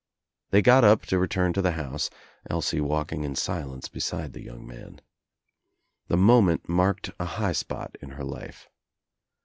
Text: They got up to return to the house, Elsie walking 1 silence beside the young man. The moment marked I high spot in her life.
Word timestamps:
They 0.49 0.63
got 0.63 0.83
up 0.83 1.03
to 1.03 1.19
return 1.19 1.53
to 1.53 1.61
the 1.61 1.73
house, 1.73 2.09
Elsie 2.49 2.81
walking 2.81 3.21
1 3.21 3.35
silence 3.35 3.87
beside 3.87 4.33
the 4.33 4.41
young 4.41 4.65
man. 4.65 4.99
The 6.07 6.17
moment 6.17 6.67
marked 6.67 7.11
I 7.19 7.25
high 7.25 7.51
spot 7.53 7.95
in 8.01 8.09
her 8.09 8.23
life. 8.23 8.67